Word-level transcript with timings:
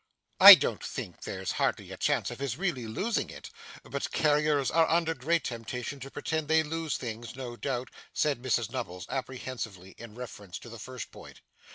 'I 0.39 0.55
don't 0.55 0.83
think 0.83 1.21
there's 1.21 1.51
hardly 1.51 1.91
a 1.91 1.95
chance 1.97 2.31
of 2.31 2.39
his 2.39 2.57
really 2.57 2.87
losing 2.87 3.29
it, 3.29 3.51
but 3.83 4.11
carriers 4.11 4.71
are 4.71 4.89
under 4.89 5.13
great 5.13 5.43
temptation 5.43 5.99
to 5.99 6.09
pretend 6.09 6.47
they 6.47 6.63
lose 6.63 6.97
things, 6.97 7.35
no 7.35 7.55
doubt,' 7.55 7.91
said 8.11 8.41
Mrs 8.41 8.71
Nubbles 8.71 9.05
apprehensively, 9.09 9.91
in 9.99 10.15
reference 10.15 10.57
to 10.57 10.69
the 10.69 10.79
first 10.79 11.11
point. 11.11 11.41